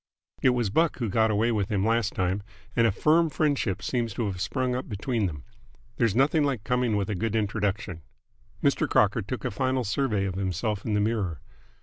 [0.41, 2.41] It was Buck who got away with him last time,
[2.75, 5.43] and a firm friendship seems to have sprung up between them.
[5.97, 8.01] There's nothing like coming with a good introduction."
[8.63, 8.89] Mr.
[8.89, 11.39] Crocker took a final survey of himself in the mirror.